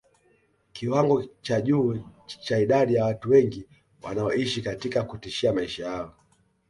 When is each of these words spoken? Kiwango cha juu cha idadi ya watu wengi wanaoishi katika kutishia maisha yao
Kiwango 0.73 1.23
cha 1.41 1.61
juu 1.61 2.03
cha 2.25 2.57
idadi 2.59 2.93
ya 2.95 3.05
watu 3.05 3.29
wengi 3.29 3.67
wanaoishi 4.01 4.61
katika 4.61 5.03
kutishia 5.03 5.53
maisha 5.53 5.85
yao 5.87 6.13